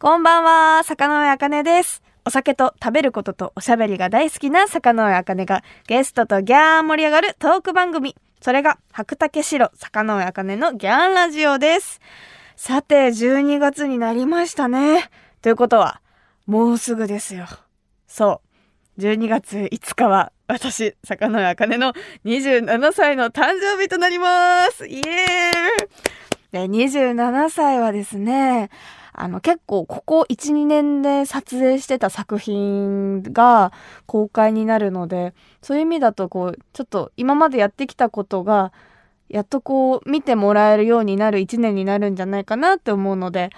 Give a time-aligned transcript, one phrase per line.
[0.00, 2.02] こんばんは、坂上茜です。
[2.24, 8.16] お酒と食べることとおしゃべりが大好きな坂上茜がゲストとギャーン盛り上がるトーク番組。
[8.40, 12.00] それが白竹城坂上茜のギャンラジオです。
[12.56, 15.10] さて、12月になりましたね。
[15.42, 16.00] ということは、
[16.46, 17.46] もうすぐですよ。
[18.08, 18.40] そ
[18.98, 19.00] う。
[19.00, 21.92] 12月5日は私、坂上茜の
[22.24, 24.88] 27歳の誕生日となります。
[24.88, 25.06] イエーイ
[26.52, 28.70] で、27歳はですね、
[29.12, 33.72] あの結構ここ1、2年で撮影してた作品が
[34.06, 38.72] 公開になるので、そういう意味だとこう、ちょっと今までやってきたことが、
[39.28, 43.50] やっとこう見てもらえるようになる1年になるんじゃないかなって思うので、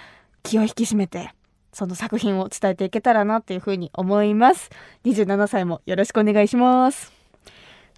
[0.42, 1.34] 気を引き締めて、
[1.72, 4.70] その作品を伝えていけたらなっていうふうに思います。
[5.04, 7.17] 27歳もよろしくお願いします。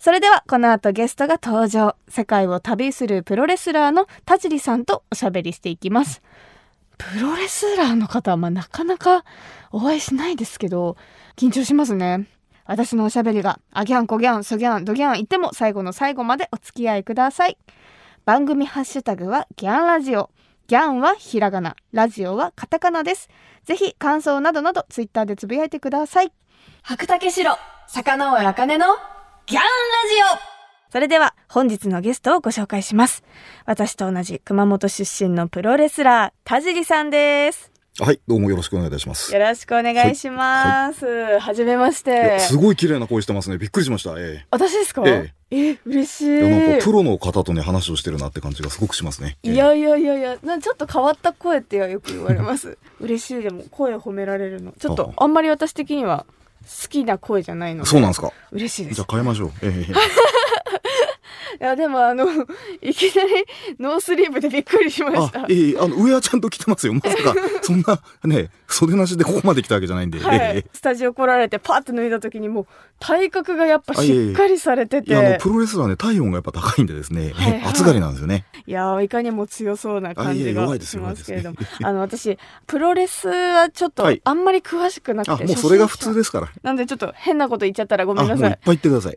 [0.01, 1.95] それではこの後ゲストが登場。
[2.09, 6.23] 世界を旅するプロレスラーの田尻さんとおしゃべりしていきます。
[6.97, 9.27] プロレスラーの方はまあなかなか
[9.71, 10.97] お会いしないですけど、
[11.37, 12.27] 緊張しますね。
[12.65, 17.59] 私のおしゃべりが、あギャン、コギャン、ソギャン、ドギャン言っても最後の最後までお付き合いください。
[18.25, 20.31] 番組ハッシュタグはギャンラジオ。
[20.67, 23.29] ギャンはひらがな、ラジオはカタカナです。
[23.65, 26.33] ぜひ感想などなどツイッターでつぶやいてください。
[26.85, 27.55] 白竹城、
[27.87, 28.87] 坂上茜の
[29.51, 33.25] ギャンラジオそれでは本日のゲストをご紹介します。
[33.67, 37.73] 私と同じ熊本出身のプロレスラー、田尻さんです。
[37.99, 39.35] はい、どうもよろしくお願いいたします。
[39.35, 41.41] よろしくお願いします。
[41.41, 42.39] はじめましいてや。
[42.39, 43.59] すごい綺麗な声してますね。
[43.59, 44.15] びっくりしました。
[44.19, 45.03] え私ですか？
[45.05, 46.29] ええ嬉しい。
[46.29, 49.37] えいやなんかプロの方とね話をしてるなって感じがすごくしますね。
[49.43, 52.79] ええいやいやいやいや、なちょっと変わった声ってよく言われます。
[53.01, 54.71] 嬉しいでも声褒められるの。
[54.79, 56.25] ちょっとあんまり私的には
[56.63, 57.91] 好きな声じゃないので。
[57.91, 58.33] そうなんですか。
[58.53, 59.05] 嬉しいですじゃ。
[59.07, 59.53] あ変えましょう。
[59.63, 59.93] ええ
[61.61, 62.27] いやでもあの、
[62.81, 63.45] いきなり
[63.79, 65.43] ノースリーブでびっくりしました。
[65.43, 65.47] あ、。
[65.49, 66.95] ええあの上はちゃんと着てますよ。
[66.95, 67.35] まさか。
[67.63, 70.19] そんなね袖なしでここまで来たわけじゃないんで。
[70.21, 72.67] はえい、スタジオ来られてパッと脱いだ時にもう
[72.99, 75.17] 体格がやっぱしっかりされてて。
[75.17, 77.53] あのプロレスラーね体温がやっぱ高いんでですね、はい。
[77.53, 77.63] はい。
[77.71, 78.45] 暑がりなんですよね。
[78.67, 81.57] いやーいかにも強そうな感じがしますけれども。
[81.83, 84.21] あの私プロレスはちょっとはい。
[84.25, 86.49] あんまり詳しくなくて、あもうそれが普通でですから。
[86.63, 88.47] なんでちょっと変なこと言っちゃったらごめんなさい。
[88.47, 89.17] あもういっぱい言ってください。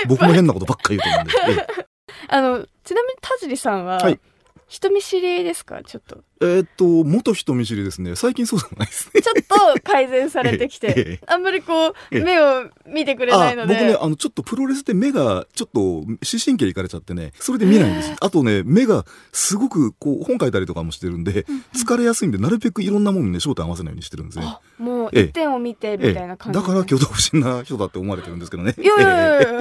[0.00, 1.62] ええ僕も変なことばっかり言うと思うんで。
[1.62, 1.86] ええ
[2.28, 4.20] あのちなみに田尻さんは、はい
[4.70, 5.82] 人見知りですか？
[5.84, 8.14] ちょっとえーっと元人見知りですね。
[8.14, 9.20] 最近そうでもないですね。
[9.20, 18.12] ちょっと改善されてきて ええあんまりこうええ目を見てくれないのであ僕ね、あの、ちょっとプロレスで目が、ちょっと、視神経いかれちゃってね、それで見ないんです。
[18.20, 21.44] あとね、目が、すごく、こう、本書いたりとかもしてるんで、
[21.76, 24.44] 疲れやすいんで、なるべくいろんなものにね、焦点合わせないようにしてるんですね。
[24.46, 28.74] あもうええ一点を見てみたいな感じ、だから挙動不審な人だって思われてるんですけどね。
[28.78, 29.60] いやいやいや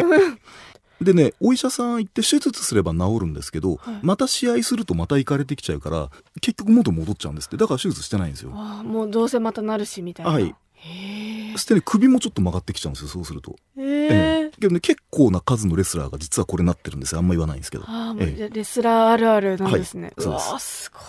[1.01, 6.09] でね、お医者さん行って手術すれば治るんですけど、はいまた試合するとまた行かれてきちゃうから、
[6.41, 7.57] 結局元戻っちゃうんですって。
[7.57, 8.51] だから手術してないんですよ。
[8.53, 13.55] あもうどうせまたなるしみたいなはいへそしてね、首もちょっと曲がってきちゃうんですよ、そうすると。
[13.77, 14.07] ええ
[14.47, 17.19] えけどね、結構な数のレスラーが実はこれなってるんですよ。
[17.19, 17.83] あんま言わないんですけど。
[17.87, 21.01] ああもうええレスラーあるあるなんですね、はいうそうですわーすごい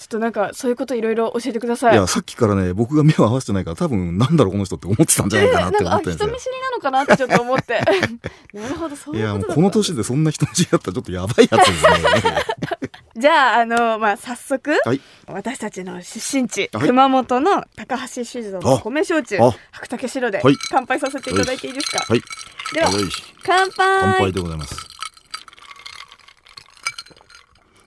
[0.00, 1.92] ちょっとなんかそういうこといろいろ教えてください。
[1.92, 6.28] いや、さっきからね、僕が目を合わせてないから、多分、なんだろう、この人って思ってたんじゃないかなって思あったんですよ。
[6.28, 6.40] 人見。
[6.40, 7.80] 知りなのかなってちょっと思って。
[8.58, 12.44] なるほどそういや、もうこの年でそんな人見知りだったらちょっとやばいやつですね。
[13.14, 15.00] じゃああのまあ早速、はい。
[15.26, 16.86] 私たちの出身地、はい。
[16.86, 19.54] 熊本の高橋酒造の米焼酎あ。
[19.72, 20.54] 白竹白ではい。
[20.70, 22.22] 乾杯させていただいていいですか、はい。
[22.72, 23.04] でははい
[23.42, 23.74] 乾杯。
[23.76, 24.89] 乾杯でございます。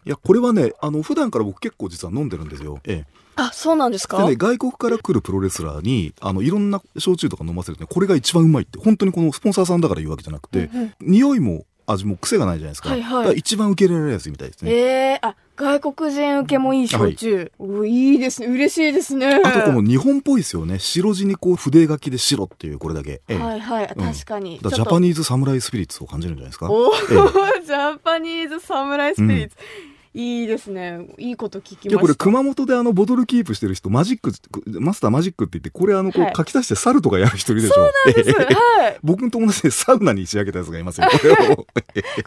[0.06, 2.80] いや、これはね、あの、普段から僕結構実は飲んでるんですよ。
[2.86, 3.06] え
[3.36, 4.12] あそうなんですえ。
[4.12, 4.18] か？
[4.20, 10.94] でね、外国から来るプロレスラーに、あの、いろんな焼酎とか飲ませるとね、これが一番うまいって、本当にこのスポンサーさんだから言うわけじゃなくて、うんうん。
[11.02, 12.90] 匂いも味も癖がないじゃないですか。
[12.90, 13.38] はいはい。
[13.38, 14.72] 一番受け入れられやすいみたいですね。
[14.72, 18.16] えー、あ外国人受けもいい焼酎、おい。
[18.16, 18.48] いですね。
[18.48, 19.42] 嬉しいですね。
[19.44, 20.80] あとこの日本っぽいですよね。
[20.80, 23.22] 白地にこう筆書きで白っていうこれだけ。
[23.28, 23.38] ええ。
[23.38, 24.14] はいはい、うん。
[24.14, 24.58] 確かに。
[24.60, 26.72] だからジャパニーズサムライスピリッツを感じるんじゃないですか？
[26.72, 26.98] おお、え
[27.66, 29.56] ジャパニーズサムライスピリッツ、
[30.14, 31.08] いいですね。
[31.18, 31.90] いいこと聞きました。
[31.90, 34.32] いやこれ熊本であのボトルキープしてる人マジック
[34.80, 36.34] マスターマジックって言ってこれあのこうはい。
[36.36, 37.74] 書き足して猿とかやる人いるでしょ？
[37.74, 38.32] そうなんです。
[38.32, 38.98] はい。
[39.02, 41.08] 僕の友達でサウナに仕上げたやつがいますよ。
[41.12, 41.56] これを。
[41.66, 41.84] これ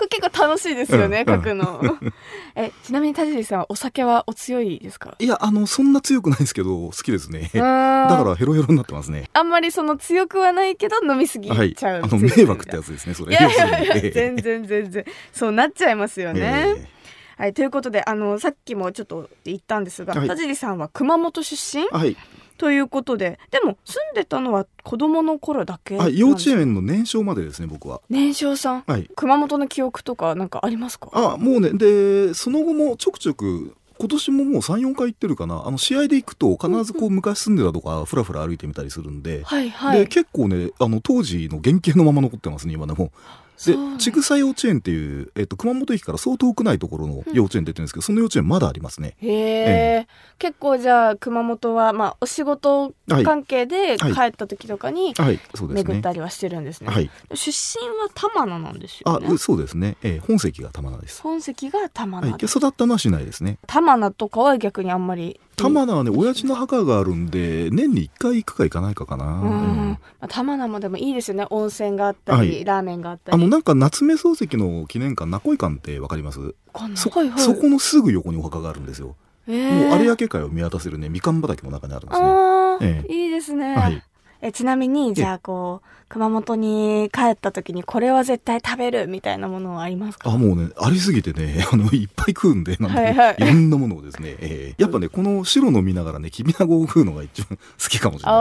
[0.08, 1.80] 結構楽しいですよね、うん書くの。
[2.54, 5.14] えちなみに田尻さんはお酒はお強いですか？
[5.18, 7.50] いやあのそんな強くないですけど好きですね。
[7.54, 7.60] だ
[8.08, 9.30] だからヘロヘロになってますね。
[9.32, 11.76] あんまりその強くはないけど飲みすぎちゃう、はい。
[12.02, 13.32] あの迷惑ってやつですねそれ。
[13.32, 15.04] いやいやいや全然全然。
[15.32, 16.95] そうなっちゃいますよね、え
[17.36, 21.84] はいということであのさっきもちょっと言ったんですが、はい田尻さんは熊本出身？
[21.84, 22.16] えはい。
[22.58, 28.00] ということででも住んでたのは子供の頃だけはい幼稚園園の年少までですね僕は。
[28.08, 28.84] 年少さん？
[28.86, 29.10] はい。
[29.14, 31.10] 熊本の記憶とかなんかありますか？
[31.12, 35.62] あもうねでその後もちょくちょく今年ももう3、4回行ってるかな。
[35.64, 40.00] あの、試合で行くと必ずこう昔住んでたとか、ふらふら歩いてみたりするんで、はいはい。
[40.00, 43.10] で、結構ね、あの、当時の原型のまま残ってますね、今でも。
[43.64, 49.16] でちぐさ幼稚園っていう、えっと、熊本駅からそう遠くないところの幼稚園出てるんですけど、その幼稚園まだありますね。
[49.18, 50.08] へえ、
[50.38, 52.92] 結構じゃあ熊本はまあお仕事
[53.24, 56.02] 関係ではい帰った時とかにはい、そうですね巡っ。
[56.02, 56.88] たりはしてるんですね。
[56.88, 57.10] はい。
[57.34, 59.28] 出身は玉名なんですあよ、ね。
[59.30, 59.96] うそうですね。
[60.02, 61.22] えー本籍が玉名です。
[61.22, 62.30] 本籍が玉はい。
[62.30, 63.58] 名育ったのは市内ですね。
[63.66, 65.40] 玉名とかは逆にあんまり。
[65.56, 69.24] 玉名はね、親父の墓があるんで、年に1回行くか行かないかかな。
[69.24, 71.46] うん、うんまあ、玉名もでもいいですよね。
[71.50, 73.34] 温泉があったり、はいラーメンがあったり。
[73.34, 76.54] あの、なんか夏目漱石の記念館、中井館ってわかります？
[76.72, 79.16] こんなそ、はいはいそこのすぐ横にお墓があるんですよ。
[79.48, 82.26] えーもう有明海を見渡せるね、みかん畑の中にあるんですね。
[82.26, 83.74] ああ、えいいですね。
[83.76, 84.02] はい。
[84.42, 90.30] えちなみにじゃあこう熊本に帰った時にこれは絶対食べるみたいなものはありますか？
[90.30, 98.40] あ、もうね、ありすぎてね、 あの、いっぱい食うんで、なんで、はいはいいろんなものをですね、えーやっぱね、この白の見ながらね、きびなごを食うのが一番好きかもしれない。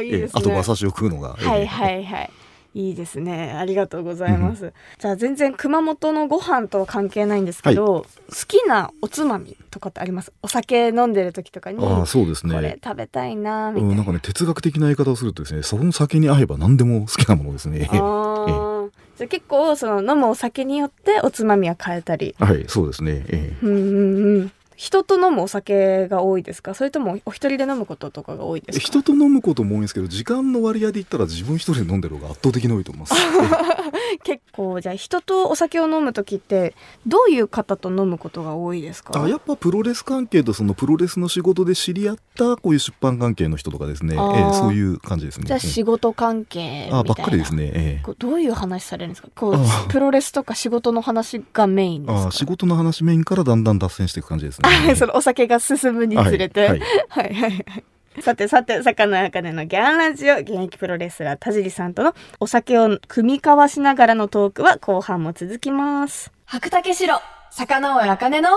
[0.00, 1.36] ーいいですねえーあと馬刺しを食うのが。
[1.40, 2.30] えーはいはいはい。
[2.74, 3.52] いいですね。
[3.52, 4.72] ありがとうございます。
[4.98, 10.32] じゃあ全然熊本のご飯とは関係ないんですけど、好きなおつまみとかってあります？
[10.42, 12.78] お酒飲んでる時とかに、ああ、そうですこれね。
[12.84, 13.90] 食べたいなみたいな。
[13.90, 17.88] うん、なんかね、哲学的な言い方をするとですね、その酒に合えば何でも好きなものですね。
[17.90, 22.36] あーじゃあ結構その飲むお酒によっておつまみは変えたり。
[22.38, 23.24] はい、そうですね。
[23.28, 24.52] えーうんうんうん。
[24.78, 26.72] 人と飲むお酒が多いですか？
[26.72, 28.84] それともお一人で飲むこととかが多いですか？
[28.86, 33.14] 人と飲むことも多いんですけど、時間の割合で言ったら自分一人で飲んでる方が圧倒的に多いと思います。
[34.22, 36.74] 結構じゃあ人とお酒を飲む時って
[37.06, 39.20] どういう方と飲むことが多いですか？
[39.20, 44.50] あやっぱプロレス関係とそのプロレスの仕事で知り合ったこういう出版関係の人とかですね、えあー。
[44.50, 45.46] ーそういう感じですね。
[45.46, 46.98] じゃあ仕事関係みたいな。
[46.98, 47.70] あばっかりですね。
[47.74, 49.28] えこうどういう話されるんですか？
[49.34, 49.56] こう
[49.90, 52.20] プロレスとか仕事の話がメインですか？
[52.20, 54.67] えあー仕事の話メインからだんだん脱線していく感じですね。
[54.68, 57.84] あ そのお酒が進むにつれて、ははいいはいはい
[58.20, 66.32] さてさて、魚やかねのギャンラジオ、現役プロレスラー田尻さんとのお酒を組み交わしながらのトークは後半も続きます。
[66.44, 67.20] 白竹城、
[67.52, 68.48] 魚尾やかねの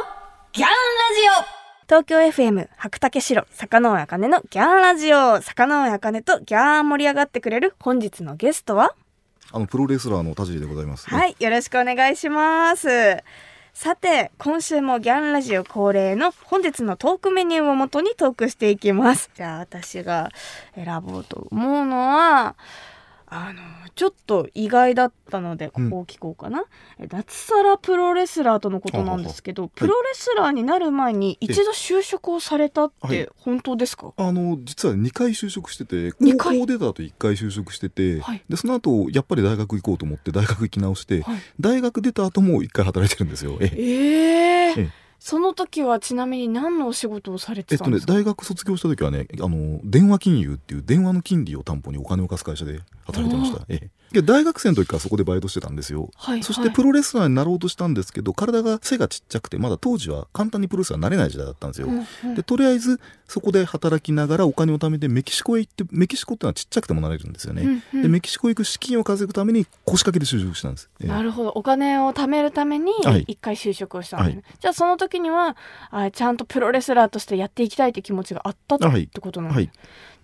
[0.51, 0.75] ギャンラジ
[1.47, 8.95] オ東京 FM 白竹城坂上茜のギャンラジオ坂上茜とギャーン盛り上がってくれる本日のゲストは？
[9.51, 11.09] あのプロレスラーの田尻でございます。
[11.09, 12.87] はい、よろしくお願いします。
[13.73, 19.31] さて、今週もギャンラジオ恒例の本日のトークメニューをもとにトークしていきます。
[19.33, 20.29] じゃあ私が
[20.75, 22.55] 選ぼうと思うのは、
[23.33, 23.61] あの、
[23.95, 26.65] ちょっと意外だったので、ここを聞こうかな。
[26.99, 33.11] え脱サラプロレスラーとのことなんですけど、プロレスラーになる前に一度就職をされたっはい。
[33.11, 38.43] て本当ですか、あの実は2回就職してて高校出た後1回就職してて、はい。
[38.49, 41.39] でその後やっぱり大学行こうと思って大学行き直して、はい。
[41.57, 43.57] 大学出た後も1回働いてるんですよ。
[43.61, 43.71] ええ。
[43.77, 44.73] ええ。
[44.77, 44.89] ええ。
[45.23, 52.79] その時はちなみに何のお仕事をされえったとねてんですか、大学卒業した時はねあの電話金融っていう電話の金利を担保にお金を貸す会社で
[53.11, 53.65] 働いてました。
[53.69, 56.09] ええで大学生の時からそこでバイトしてたんですよ。
[56.15, 61.87] はいそしてプロレスラーになろうとしたんですけど体が背がちっちゃくてまだ当時は簡単にプロレスラーになれない時代だったんですよ。
[61.87, 67.61] うんうんでとりあえずそこで働きながらお金を貯めてメキシコへ行ってメキシコってのはちっちゃくてもなれるんですよね。
[67.61, 70.89] うんうんでメキシコ行く資金を稼ぐために腰掛けで就職したんです。
[70.99, 75.55] ええなるほどお金を貯めるためにはい一回就職をしたんですね、じゃあその時には
[75.89, 79.71] あちゃんとプロレスラーとしてやっていきたいって気持ちがあったってはいことなんです、はい。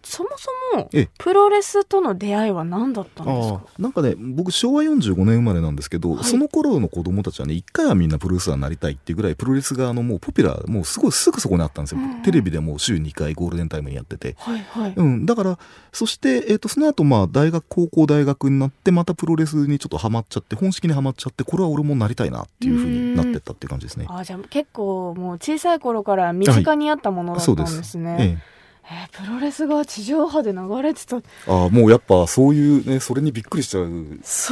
[0.07, 1.09] そもそもええ。
[1.17, 3.63] プロレスとの出会いは何だったんですあか？
[3.77, 6.23] あなんかね僕昭和45年生まれなんですけど、はい。
[6.23, 12.11] その頃の子供たちはね一回はみんなプロレスラーになりたいっていうぐらいプロレスがあのもうポピュラーもうすごいすぐそこにあったんですよ、うん。
[12.11, 14.35] うんテレビでもう週2回ゴールデンタイムにやってて。
[14.39, 15.59] はいはい、うん、だから
[15.93, 24.05] そして、えー、とその後まあ大学高校大学になってまたプロレスにちょっとハマっちゃって本式にはまっちゃってこれは俺もなりたいなっていうふうになってったっていう感じですね。
[24.09, 28.23] あじゃあ結構もう小さい頃から身近にあったものだったんですね、え
[28.53, 28.56] え
[28.89, 31.17] えープロレスが地上波で流れてた。
[31.17, 33.83] ああもうやっぱそういうねそれにびっくりしちゃう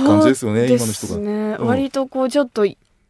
[0.05, 0.91] 感じですよね今の人が。
[0.91, 1.67] ですね、うん。
[1.67, 2.65] 割とこうちょっと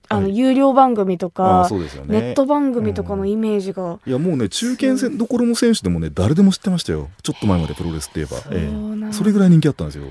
[0.07, 0.37] あの、はい。
[0.37, 1.79] 有料番組とあかね。
[2.07, 7.09] ネット番組とかのイメージが、いやもうね中堅戦どころの選手でもね誰でも知ってましたよ。
[7.23, 9.07] ちょっと前までプロレスって言えば、えなんだ。
[9.09, 10.05] えそれぐらい人気あったんですよ。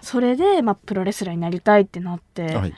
[0.00, 2.74] それで、まあ、プロレスラーになりたいってなって、はい。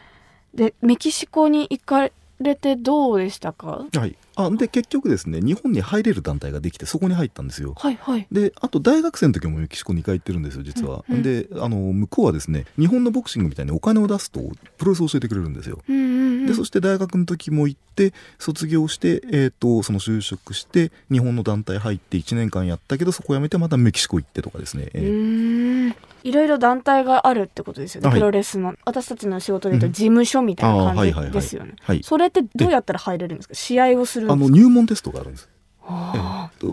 [0.54, 2.10] でメキシコに行か
[2.44, 3.86] れてどうでしたか？
[3.94, 4.16] はい。
[4.36, 7.74] あで結局ですね日本に入れる団体ができてそこに入ったんですよ。
[7.76, 8.26] はいはい。
[8.32, 11.22] であと大学生の時もメキシコ2回行ってるんですよ実は、うんうん。
[11.22, 14.40] であの向こうはですね日本のボクシングみたいにお金を出すと
[14.78, 15.80] プロレスを教えてくれるんですよ。
[15.88, 16.06] うんうんう
[16.44, 16.46] ん。
[16.46, 25.39] でそして大学の時も行って卒業して、えー、とその就職して日本の団体入って1年間やったけどそこ辞めてまたメキシコ行ってとかですね、うえー
[26.22, 28.18] いろいろ団体があるってことですよね、はい。
[28.18, 28.74] プロレスの。
[28.84, 31.74] 私たちの仕事で言うと事務所みたいな感じですよね。
[31.80, 32.02] はい。
[32.02, 33.54] それってどうやったら入れるんですか？
[33.54, 35.48] 試合をするんあの入門テストがあるんです。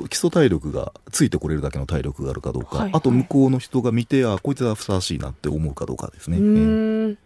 [0.09, 6.37] 基礎体力がついてこれるだけの体力があるかどうか、はいあと向こうの人が見てあこいつはふさわしいなって思うかどうかですね、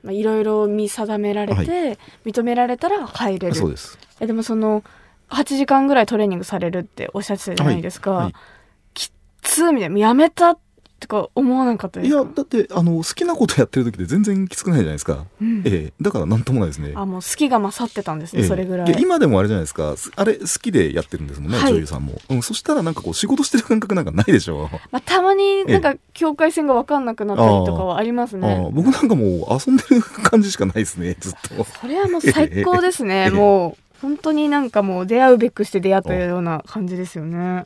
[0.04, 3.48] まあいろいろ見定められて、は認められたら入れる。
[3.48, 3.98] ええそうです。
[4.22, 4.84] えでもその
[5.30, 8.24] 8時間ぐらいトレーニングされるっておっしゃってたじゃないですか、はい。
[8.26, 8.34] はい。
[8.94, 9.12] きっ
[9.42, 9.98] つーみたいな。
[9.98, 10.58] やめた
[11.02, 12.22] とか思わなかったですか？
[12.22, 15.64] いやだってあの好きなことやってる時って全然きつくないじゃないですか、うん。
[15.66, 15.94] ええ。
[16.00, 16.94] だからなんともないですね。
[16.96, 18.48] あもう好きが勝ってたんですね、ええ。
[18.48, 18.90] それぐらい。
[18.92, 19.98] や今でもあれじゃないですか。
[19.98, 21.74] すあれ好きでやってるんですもんね、はい。
[21.74, 24.70] 女優さんも、うん、そしたらなんかこう仕事してる感覚なんかないでしょ。
[24.92, 28.66] まあ、たまになんか境界線が分かんなくなったりとかはありますあね。
[28.68, 31.64] あ僕なんかもう遊んでる感じしかないですねずっと。
[31.64, 33.30] それはもう最高ですね、 ええ。
[33.32, 37.66] もう本当になんかもう出会うべくして出会ったような感じですよね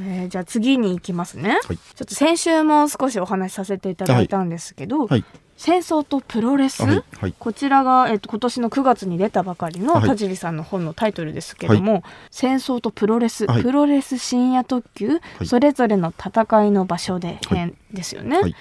[0.00, 1.60] えーじゃあ次に行きますね、はい。
[1.62, 5.24] ちょっと先週も少しお話しさせていただいたんですけど、はい。
[5.56, 7.04] 戦争とプロレス、はい。
[7.18, 7.34] はい。
[7.38, 10.08] こちらが、えっと、今年の9月に出たばかりのはい。
[10.08, 13.62] 田尻さんの本のタイトルですけども「戦争とプロレス、はい。
[13.62, 15.46] プロレス深夜特急、い。
[15.46, 18.40] それぞれの戦いの場所で編」ですよね。
[18.40, 18.54] はい。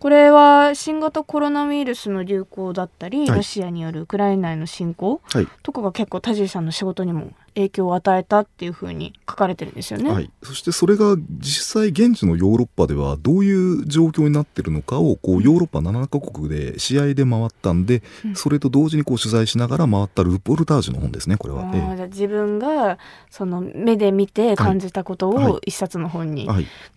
[0.00, 3.36] これは新型コロナウイルスの流行だったり、はい。
[3.36, 5.48] ロシアによるウクライナへの侵攻はい。
[5.62, 10.10] とかが結構田尻さんの仕事にも影響を与えたっていうふうに書かれてるんですよね。
[10.10, 18.34] はい、そしてそれが実際現地のヨーロッパではどういう状況になってるのかをこうヨーロッパ7カ国で試合で回ったんで、うん。
[18.34, 21.64] それと同時にこう取材しながら回ったルポルタージュの本ですねこれは。
[22.08, 22.98] 自分が
[23.30, 25.46] その目で見て感じたことはい。
[25.52, 26.48] を一冊の本に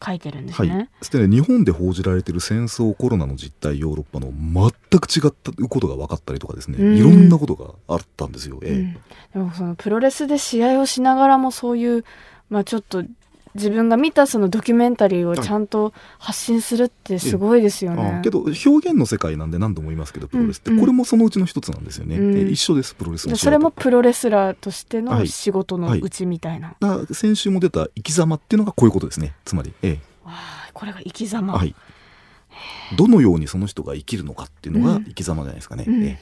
[0.05, 0.69] 書いてるんですはい。
[0.69, 6.97] ね。、そしてね日本で報じられてる戦争コロナの実態ヨーロッパの全く違ったことが分かったりとかですね、うん。
[6.97, 8.59] いろんなことがあったんですよ。
[8.63, 8.71] ええ。
[8.71, 8.93] うん。
[9.33, 12.05] でもそのプロレスで試合をしながらもそういう、
[12.49, 13.03] まあ、ちょっと
[13.55, 18.17] 自分が見たそのドキュメンタリーをちゃんと発信するってすごいですよね。
[18.19, 18.21] あ。
[18.21, 22.37] けど表現の世界なんで何度も言いますけどプロレスって、うんこれもそのうちの一つなんですよね、うん。
[22.37, 25.27] え一緒ですプロレスでのそれもプロレスラーとしてのはい。
[25.29, 26.75] 仕事のうちみたいな。
[26.79, 29.33] だから先週も出た生き様っていうのがこういうことですね。
[29.45, 29.99] つまり、ええ。
[30.73, 31.53] これが生き様。
[31.53, 31.73] はい、
[32.97, 35.05] どのようにその人が生きるのかっていうのがうん。
[35.05, 35.85] 生き様じゃないですかね。
[35.87, 36.03] うん。
[36.03, 36.19] え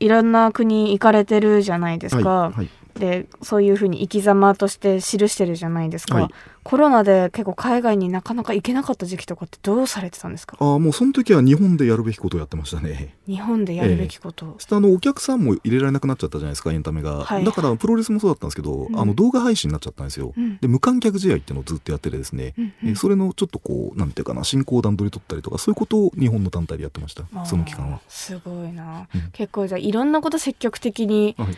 [0.00, 2.28] いろんな国行かれてるじゃないでえすか。
[2.28, 2.52] はい。
[2.52, 6.28] はいでそういうふうに生き様として記してるじゃないですか、はい。
[6.64, 10.56] コロナで結構海外になかなか行けなかった時期とかってどうされてたんですか？
[10.58, 13.14] ああもうその時は日本でやるべきことをやってましたね。
[13.26, 14.46] 日本でやるべきこと。
[14.46, 18.98] をそしてあのお客さんも入れられなくなっちゃったじゃないですかエンタメが、はいだからプロレスもそうだったんですけど、うん。
[18.98, 20.32] あの動画配信になっちゃったんですよ。
[20.36, 20.58] うん。
[20.58, 28.00] で無観客試合っていうのをずっとやっててですね、うんうんえそれのちょっとこうなんていうかな進行段取り取ったりとかそういうことを日本の団体でやってましたその期間は。
[28.08, 31.48] すごいな、うん結構じゃあいろんなこと積極的にはい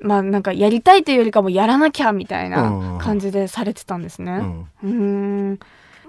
[0.00, 2.98] まあなんかやりたいというよりかもやらなきゃみたいなうん。
[2.98, 4.66] 感じでされてたんですね。
[4.82, 5.52] うん。
[5.52, 5.58] ん。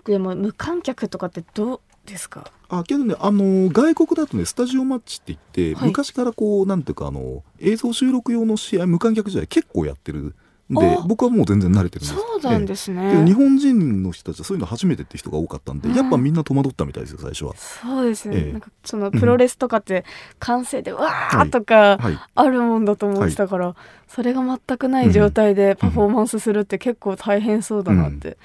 [0.06, 2.52] でも無観客とかってどうですか？
[2.70, 5.36] あけどねあの外国だとねスタジオマッチって言
[5.70, 5.90] って、はい。
[5.90, 10.36] 昔からこうなんていうかあの映像収録用の試合無観客試合結構やってるん
[10.80, 12.16] であ僕はもう全然慣れてるんです。
[12.16, 17.56] そうなんですね、えで日本人の人たちはそういうの初めてって人が多かったんで、うんやっぱみんな戸惑ったみたいですよ最初は。
[17.56, 18.52] そうですね、ええ。
[18.54, 20.06] なんかそのプロレスとかって
[20.40, 22.18] 歓声でわーとかはい。
[22.36, 23.76] あるもんだと思ってたから、
[24.08, 28.38] それが全くない状態でパフォーマンスするって結構大変そうだなって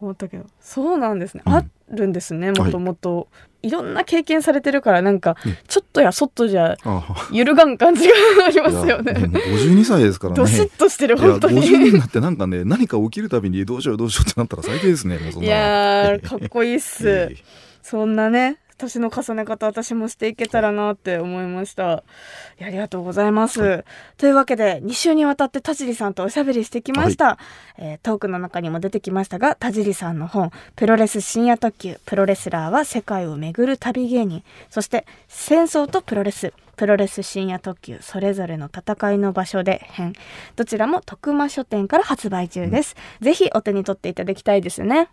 [0.00, 3.28] 思ったけど、そうなんですね、うんあるんですねもっともっと、
[3.62, 5.56] い、ろんな経験されてるからなんかうん。
[5.66, 8.14] ちょっとやそっとじゃあ揺るがん感じが
[8.46, 9.14] ありますよね。
[9.14, 10.36] でも52歳ですからね。
[10.36, 11.60] どしっとしてる本当に。
[11.62, 17.36] 50になってなんかね何か起きるたびにどうしようどうしようってなったら最低ですねいなやーかっこいいっす、 ええ。
[17.82, 21.92] そんなね年の重ね方私もしていけたらなって思いました。
[21.92, 22.02] あ
[22.60, 23.84] りがとうございます、
[24.16, 27.38] というわけで2週にわたって田尻さんとおしゃべりしてきました、
[27.76, 40.12] えートークの中にも出てきましたが田尻さんの本「プロレス深夜特急プロレスラーは世界を巡る旅芸人」そして「戦争とプロレス」プロレス深夜特急それぞれの戦いの場所で編
[40.54, 45.08] どちらも徳間書店から発売中です、ぜひお手に取っていただきたいですね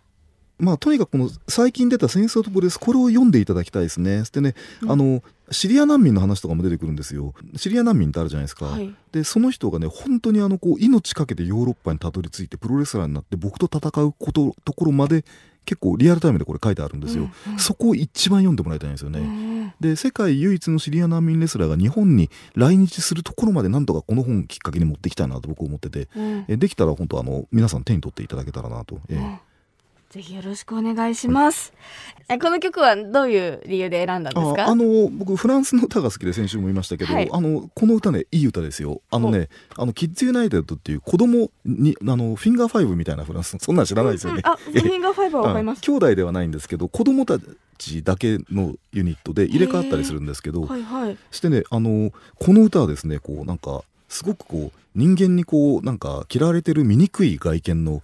[0.58, 4.22] まあとにかくこの最近出た「戦争とプロレス」これを読んでいただきたいですね。
[4.32, 5.22] でね、うんあの
[5.52, 7.32] シリア難民の話とかも出てくるんですよ。
[7.54, 8.66] シリア難民ってあるじゃないですか。
[8.66, 15.24] はいでその人がね本当にあのこう命かけてヨーロッパにたどり着いてプロレスラーになって僕と戦うことところまで
[15.64, 17.30] 結構リアルタイムでこれ書いてあるんですよ。
[17.46, 19.20] うんうんそこを一番読んでもらいたいんですよね。
[19.20, 29.38] うんで世界唯一のシリア難民レスラーが日本に来日するところまでなんとかこの本きっかけに持っていきたいなと僕思っててうんえできたら本当あの皆さん手に取っていただけたらなと、ええうん
[30.10, 31.72] ぜひよろしくお願いします。
[32.28, 34.64] えこの曲はどういう理由で選んだんですか？
[34.66, 37.28] ああの僕フランスの歌が好きで先週も言いましたけど、はい。
[37.30, 39.02] あのこの歌ねいい歌ですよ。
[39.10, 44.50] あのねあのキッズユナイテッドっていう子供にあのフィンガーファイブみたいなフランスそんなん知らないですよね、うん。
[44.50, 45.78] あ、 フィンガーファイブはわかります。
[45.78, 45.94] うん。
[45.94, 47.38] 兄弟ではないんですけど子供た
[47.78, 51.18] ちだけのユニットで入れ替わったりするんですけどはいはい。
[51.30, 58.02] してねあのこの歌はですねこうなんかすごくこう人間にこうなんか嫌われてる醜い外見の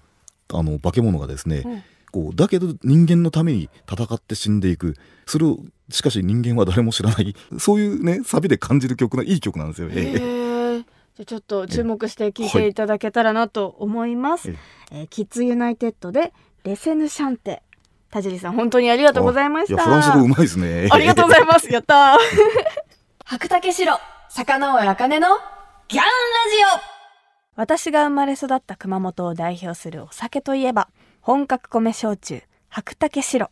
[0.53, 1.83] あの化け物がですね、うん
[2.13, 4.95] こうだけど人間のために戦って死んでいく
[5.27, 5.59] それを
[5.91, 9.89] しかし人間は誰も知らないそういうねサビで感じる曲のいい曲なんですよ。
[9.91, 14.51] じゃあちょっと注目して聴いていただけたらなと思います。
[14.51, 14.57] え
[14.93, 16.33] えーキッズユナイテッドで
[16.65, 17.63] レセヌシャンテ。
[18.11, 19.75] 田尻さん本当にありがとうございました。
[19.75, 20.87] いやフランス語うまいですね。
[20.91, 21.69] ありがとうございます。
[21.73, 22.19] やったー。
[23.25, 25.29] 白竹城、坂上茜の
[25.89, 26.09] ギャンラ
[26.77, 26.93] ジオ
[27.55, 30.89] 私が生まれ育った熊本を代表するお酒といえば、
[31.25, 33.49] 本格米焼酎、白竹白。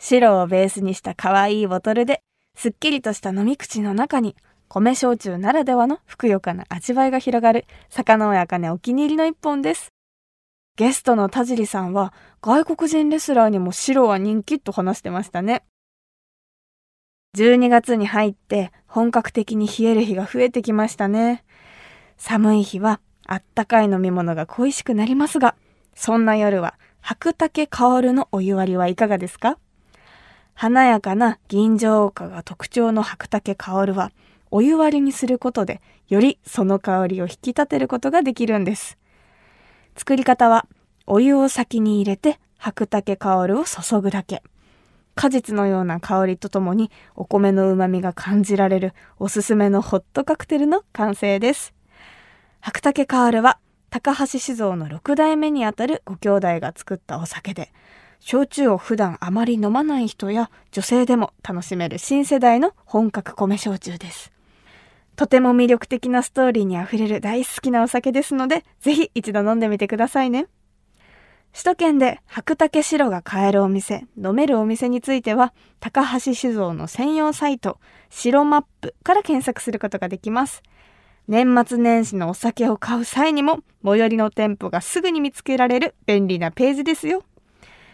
[0.00, 2.24] 白をベースにした可愛いボトルで、
[2.56, 4.34] すっきりとした飲み口の中に、
[4.66, 9.92] 米焼酎ならではのふくよかな味わいが広がる、坂上茜お気に入りの一本です。
[10.74, 15.62] ゲストの田尻さんは、外国人レスラーにも白は人気と話してましたね。
[17.36, 21.44] 12月に入って本格的に冷える日が増えてきましたね。
[22.16, 25.54] 寒い日はあったかい飲み物が恋しくなりますが、
[25.94, 26.74] そんな夜は
[27.06, 29.58] 白竹香るのお湯割りはいかがですか？
[30.54, 34.10] 華やかな銀醸花が特徴の白竹香るは、
[34.50, 38.96] お湯割りにすることで、よりその香りを引き立てることができるんです。
[39.96, 40.66] 作り方は、
[41.06, 44.42] お湯を先に入れて白竹香るを注ぐだけ。
[45.14, 51.74] 果実のような香りとともにお米の旨味が感じられるおすすめのホットカクテルの完成です。
[52.62, 53.58] 白竹カールは
[53.94, 57.70] 高橋酒造の6代目にあたるご兄弟が作ったお酒で、
[58.18, 64.32] 焼酎を普段あまり飲まない人や女性でも楽しめる新世代の本格米焼酎です。
[65.14, 70.48] とても魅力的なストーリーにあふれる大好きなお酒ですので、ぜひ一度飲んでみてくださいね。
[71.52, 77.78] 首都圏で白竹白が買えるお店、飲めるお店については、高橋酒造の専用サイト、
[78.10, 80.64] 白マップから検索することができます。
[81.28, 87.22] 年末年始のお酒を買う際にも、最寄りの店舗がすぐに見つけられる便利なページですよ。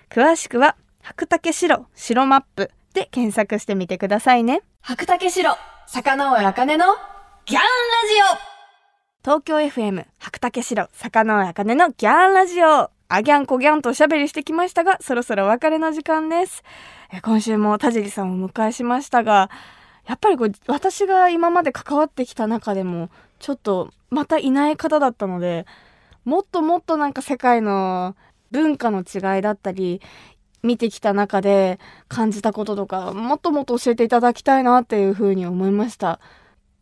[0.09, 4.63] 詳しくは、白竹白、白マップで検索してみてくださいね。
[4.83, 6.85] 白竹白、坂上茜の
[7.47, 7.65] ギャンラ
[8.37, 8.51] ジオ
[9.25, 16.63] 東京 FM 白竹城坂上茜のギャンラジオあギャンコギャンとおしゃべりしてきましたがそろそろお別れの時間です
[17.13, 19.51] え今週も田尻さんをお迎えしましたが
[20.11, 25.67] やっぱりこう私が今まで関わってきた中でもちょっとまたいない方だったので
[26.25, 28.17] もっともっとなんか世界の
[28.51, 30.01] 文化の違いだったり
[30.65, 36.19] 見てきた中で感じたこととかもっともっと教えていただきたいなっていうふうに思いました。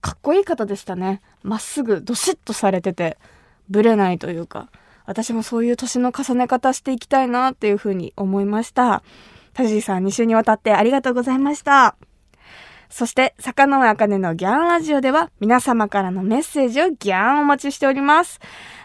[0.01, 1.21] かっこいい方でしたね。
[1.43, 3.19] まっすぐどしっとされてて
[3.69, 4.71] ぶれないというか
[5.05, 9.03] 私もそういう年の重ね方していきたいなっていうふうに思いました。
[9.53, 11.95] 田尻さん2週にわたってありがとうございました。
[12.91, 18.41] そして、坂上茜のギャンラジオでは皆様からのメッセージをギャンお待ちしております。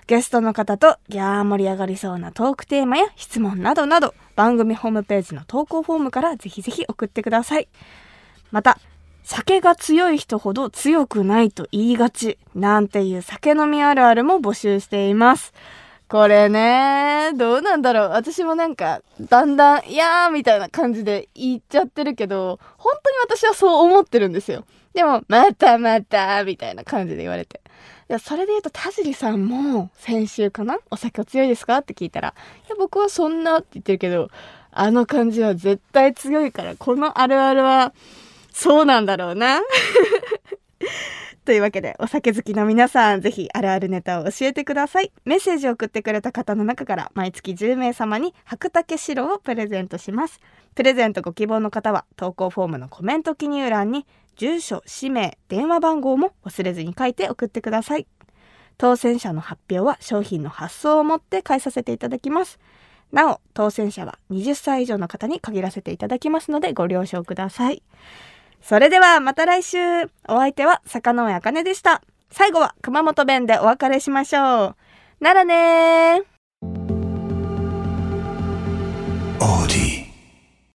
[0.05, 7.69] ゲストの方とギャー盛り上がりそうなトークテーマや質問などなど番組ホームページの投稿フォームからぜひぜひ送ってください。
[8.51, 8.77] また、
[9.23, 15.53] 酒が強い人ほど強くないと言いがちなんていう酒飲みあるあるも募集しています。
[16.07, 18.09] これね、どうなんだろう。
[18.09, 24.63] 私もなんか、だんだん、いやーみたいな感じで言っちゃってるけど、本当に私はそう思ってるんですよ。
[24.93, 27.61] でも、またまた、みたいな感じで言われて。
[28.09, 30.77] いや、それで言うと、田尻さんも、先週かな？
[30.91, 31.77] お酒お強いですか？
[31.77, 32.35] って聞いたら、
[32.67, 34.29] いや、僕はそんなって言ってるけど、
[34.71, 37.93] あの感じは絶対強いから、このあるあるは、
[38.51, 39.61] そうなんだろうな。
[41.45, 45.11] というわけで、お酒好きの皆さん、ぜひあるあるネタを教えてください。
[45.25, 50.39] メッセージを送ってくれた方の中から、毎月10名様に白竹白をプレゼントします。
[50.73, 54.05] プレゼントご希望の方は、投稿フォームのコメント記入欄に、
[54.37, 58.07] 住所、氏名、電話番号も忘れずに書いて送ってください。
[58.77, 62.59] 当選者の発表は商品の発送をもって返させていただきます。
[63.11, 67.83] なお、当選者は20歳以上の方に限らせていただきますのでご了承ください。
[68.63, 69.77] それではまた来週
[70.27, 72.01] お相手は坂上茜でした。
[72.31, 74.75] 最後は熊本弁でお別れしましょう。
[75.19, 76.21] ならね。